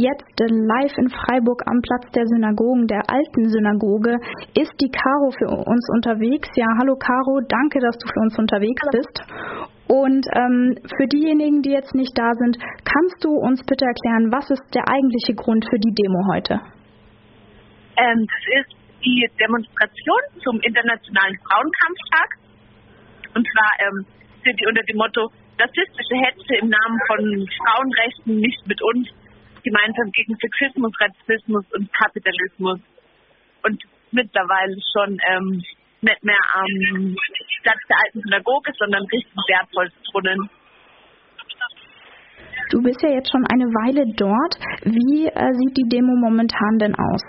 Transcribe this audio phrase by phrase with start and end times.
[0.00, 4.14] Jetzt live in Freiburg am Platz der Synagogen, der alten Synagoge,
[4.54, 6.46] ist die Caro für uns unterwegs.
[6.54, 9.26] Ja, hallo Caro, danke, dass du für uns unterwegs bist.
[9.90, 14.46] Und ähm, für diejenigen, die jetzt nicht da sind, kannst du uns bitte erklären, was
[14.54, 16.62] ist der eigentliche Grund für die Demo heute?
[17.98, 22.38] Ähm, das ist die Demonstration zum Internationalen Frauenkampftag.
[23.34, 24.06] Und zwar ähm,
[24.46, 25.26] sind die unter dem Motto
[25.58, 27.18] Rassistische Hetze im Namen von
[27.50, 29.10] Frauenrechten nicht mit uns
[29.68, 32.80] gemeinsam gegen Sexismus, Rassismus und Kapitalismus.
[33.62, 35.62] Und mittlerweile schon ähm,
[36.00, 37.16] nicht mehr am
[37.62, 40.50] Platz der alten Synagoge, sondern Richtung Bertholdsbrunnen.
[42.70, 44.54] Du bist ja jetzt schon eine Weile dort.
[44.84, 47.24] Wie äh, sieht die Demo momentan denn aus?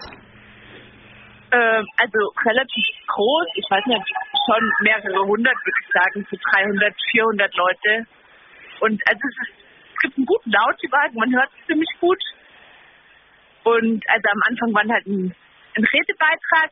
[1.52, 3.48] Äh, also relativ groß.
[3.56, 4.06] Ich weiß nicht,
[4.46, 8.06] schon mehrere hundert, würde ich sagen, so 300, 400 Leute.
[8.82, 9.69] Und also es ist
[10.00, 12.24] es gibt einen guten Lautstärke, man hört es ziemlich gut.
[13.64, 15.36] Und also am Anfang war halt ein,
[15.76, 16.72] ein Redebeitrag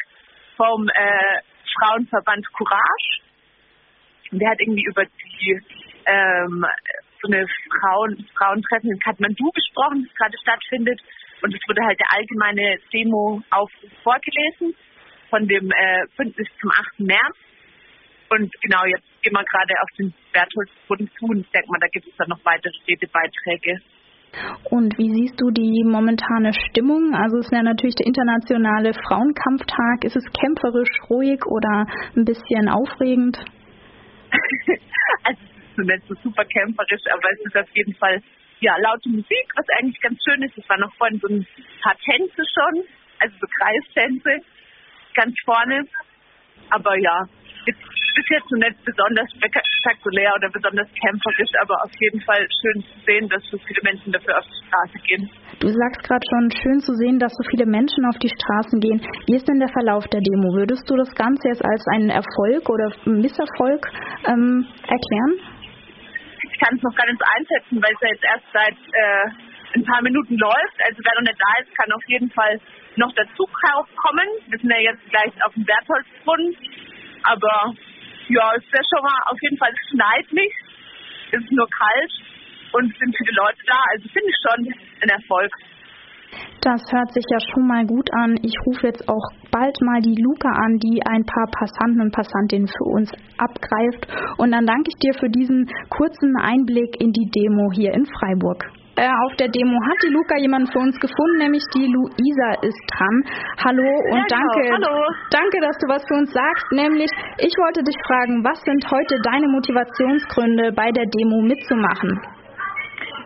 [0.56, 1.42] vom äh,
[1.76, 3.22] Frauenverband Courage.
[4.32, 5.62] Und der hat irgendwie über die
[6.06, 6.66] ähm,
[7.22, 7.46] so eine
[7.82, 11.02] Frauen, Frauentreffen in Kathmandu gesprochen, das gerade stattfindet.
[11.42, 14.74] Und es wurde halt der allgemeine Demo-Aufruf vorgelesen
[15.30, 17.00] von dem äh, Bündnis zum 8.
[17.00, 17.36] März.
[18.30, 21.88] Und genau, jetzt gehen wir gerade auf den Bertholdsbrunnen zu und ich denke mal, da
[21.88, 23.80] gibt es dann noch weitere Redebeiträge.
[24.70, 27.16] Und wie siehst du die momentane Stimmung?
[27.16, 30.04] Also es ist ja natürlich der internationale Frauenkampftag.
[30.04, 33.38] Ist es kämpferisch, ruhig oder ein bisschen aufregend?
[35.24, 38.22] also es ist nicht so super kämpferisch, aber es ist auf jeden Fall
[38.60, 40.58] ja laute Musik, was eigentlich ganz schön ist.
[40.58, 41.48] Es waren noch vorhin so ein
[41.82, 42.84] paar Tänze schon,
[43.20, 44.44] also so Kreistänze
[45.16, 45.84] ganz vorne.
[46.70, 47.24] Aber ja,
[48.18, 53.30] ist jetzt nicht besonders spektakulär oder besonders kämpferisch, aber auf jeden Fall schön zu sehen,
[53.30, 55.30] dass so viele Menschen dafür auf die Straße gehen.
[55.62, 59.02] Du sagst gerade schon, schön zu sehen, dass so viele Menschen auf die Straßen gehen.
[59.28, 60.54] Wie ist denn der Verlauf der Demo?
[60.58, 63.86] Würdest du das Ganze jetzt als einen Erfolg oder Misserfolg
[64.26, 65.34] ähm, erklären?
[66.42, 69.86] Ich kann es noch gar nicht einschätzen, weil es ja jetzt erst seit äh, ein
[69.86, 70.78] paar Minuten läuft.
[70.82, 72.58] Also wer noch nicht da ist, kann auf jeden Fall
[72.98, 74.28] noch dazu kommen.
[74.50, 76.56] Wir sind ja jetzt gleich auf dem Bertholdsbrunnen.
[77.24, 77.74] Aber
[78.30, 80.58] ja, es ist schon mal auf jeden Fall, schneit nicht,
[81.32, 82.12] ist nur kalt
[82.74, 83.80] und sind viele Leute da.
[83.94, 84.60] Also finde ich schon
[85.02, 85.52] ein Erfolg.
[86.62, 88.36] Das hört sich ja schon mal gut an.
[88.44, 92.68] Ich rufe jetzt auch bald mal die Luca an, die ein paar Passanten und Passantinnen
[92.68, 94.08] für uns abgreift.
[94.38, 98.66] Und dann danke ich dir für diesen kurzen Einblick in die Demo hier in Freiburg
[98.98, 102.82] äh, auf der Demo hat die Luca jemanden für uns gefunden, nämlich die Luisa ist
[102.98, 103.16] dran.
[103.64, 104.62] Hallo und ja, danke.
[104.74, 104.90] Genau.
[104.90, 105.06] Hallo.
[105.30, 106.66] Danke, dass du was für uns sagst.
[106.72, 112.20] Nämlich, ich wollte dich fragen, was sind heute deine Motivationsgründe, bei der Demo mitzumachen?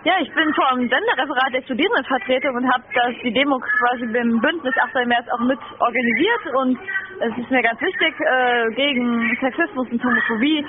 [0.03, 4.73] Ja, ich bin vom Senderreferat der Studierendenvertretung und habe das die Demo quasi beim Bündnis
[4.91, 5.05] 8.
[5.05, 6.79] März auch mit organisiert und
[7.21, 10.65] es ist mir ganz wichtig, äh, gegen Sexismus und Homophobie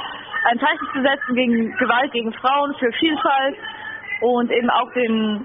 [0.51, 3.57] ein Zeichen zu setzen, gegen Gewalt gegen Frauen, für Vielfalt
[4.23, 5.45] und eben auch den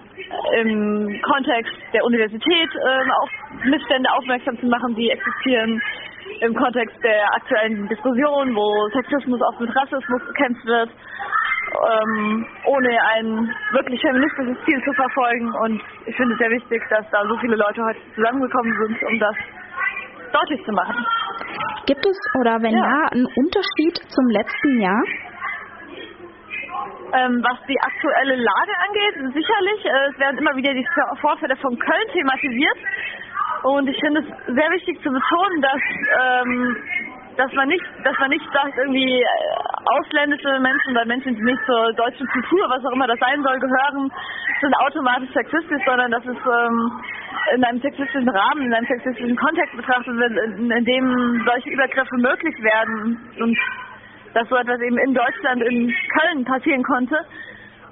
[0.62, 3.30] im Kontext der Universität ähm, auf
[3.66, 5.82] Missstände aufmerksam zu machen, die existieren
[6.42, 10.90] im Kontext der aktuellen Diskussion, wo Sexismus oft mit Rassismus bekämpft wird,
[11.74, 15.52] ähm, ohne ein wirklich feministisches Ziel zu verfolgen.
[15.64, 19.20] Und ich finde es sehr wichtig, dass da so viele Leute heute zusammengekommen sind, um
[19.20, 19.36] das
[20.32, 21.06] deutlich zu machen.
[21.88, 25.02] Gibt es oder wenn ja, ja einen Unterschied zum letzten Jahr?
[27.14, 29.86] Ähm, was die aktuelle Lage angeht, sicherlich.
[29.86, 30.86] Äh, es werden immer wieder die
[31.22, 32.78] Vorfälle von Köln thematisiert.
[33.64, 35.82] Und ich finde es sehr wichtig zu betonen, dass,
[36.20, 36.78] ähm,
[37.38, 39.28] dass man nicht, dass man nicht sagt, irgendwie äh,
[40.00, 43.58] ausländische Menschen oder Menschen, die nicht zur deutschen Kultur, was auch immer das sein soll,
[43.60, 44.12] gehören,
[44.62, 46.92] sind automatisch sexistisch, sondern dass es ähm,
[47.56, 52.18] in einem sexistischen Rahmen, in einem sexistischen Kontext betrachtet wird, in, in dem solche Übergriffe
[52.18, 53.32] möglich werden.
[53.40, 53.58] Und
[54.34, 57.18] dass so etwas eben in Deutschland, in Köln passieren konnte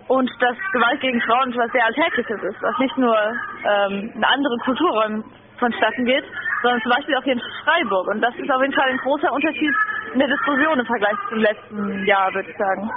[0.08, 4.60] und dass Gewalt gegen Frauen etwas sehr Alltägliches ist, was nicht nur ähm, in anderen
[4.60, 5.24] Kulturräumen
[5.58, 6.26] vonstatten geht,
[6.62, 8.08] sondern zum Beispiel auch hier in Freiburg.
[8.08, 9.74] Und das ist auf jeden Fall ein großer Unterschied
[10.14, 12.90] in der Diskussion im Vergleich zum letzten Jahr, würde ich sagen.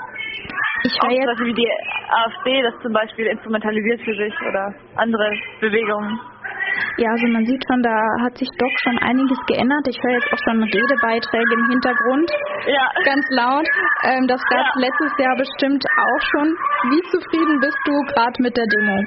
[0.85, 1.71] Ich auch zum Beispiel wie die
[2.09, 6.21] AfD das zum Beispiel instrumentalisiert für sich oder andere Bewegungen.
[6.99, 9.87] Ja, also man sieht schon, da hat sich doch schon einiges geändert.
[9.89, 12.29] Ich höre jetzt auch schon Redebeiträge im Hintergrund.
[12.67, 12.87] Ja.
[13.05, 13.67] Ganz laut.
[14.05, 14.89] Ähm, das gab es ja.
[14.89, 16.49] letztes Jahr bestimmt auch schon.
[16.91, 18.99] Wie zufrieden bist du gerade mit der Demo?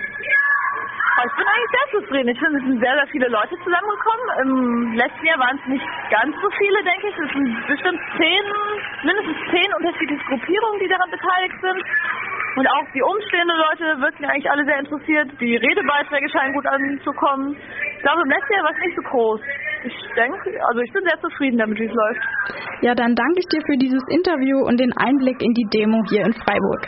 [1.21, 2.29] Oh, ich bin eigentlich sehr zufrieden.
[2.29, 4.25] Ich finde, es sind sehr, sehr viele Leute zusammengekommen.
[4.41, 7.17] Im letzten Jahr waren es nicht ganz so viele, denke ich.
[7.19, 8.43] Es sind bestimmt zehn,
[9.03, 11.81] mindestens zehn unterschiedliche Gruppierungen, die daran beteiligt sind.
[12.55, 15.31] Und auch die umstehenden Leute wirken eigentlich alle sehr interessiert.
[15.39, 17.55] Die Redebeiträge scheinen gut anzukommen.
[17.55, 19.41] Ich glaube, im letzten Jahr war es nicht so groß.
[19.83, 20.37] Ich denke,
[20.67, 22.21] also ich bin sehr zufrieden damit, wie es läuft.
[22.81, 26.25] Ja, dann danke ich dir für dieses Interview und den Einblick in die Demo hier
[26.25, 26.87] in Freiburg.